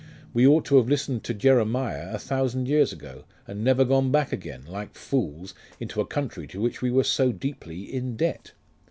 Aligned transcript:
We 0.33 0.47
ought 0.47 0.65
to 0.65 0.77
have 0.77 0.89
listened 0.89 1.23
to 1.25 1.33
Jeremiah 1.35 2.11
a 2.11 2.17
thousand 2.17 2.67
years 2.67 2.91
ago, 2.91 3.23
and 3.45 3.63
never 3.63 3.85
gone 3.85 4.11
back 4.11 4.33
again, 4.33 4.65
like 4.67 4.95
fools, 4.95 5.53
into 5.79 6.01
a 6.01 6.07
country 6.07 6.47
to 6.47 6.59
which 6.59 6.81
we 6.81 6.89
were 6.89 7.03
so 7.03 7.31
deeply 7.31 7.81
in 7.83 8.15
debt. 8.15 8.53